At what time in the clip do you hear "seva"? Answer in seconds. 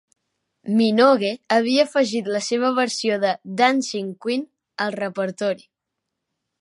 2.45-2.71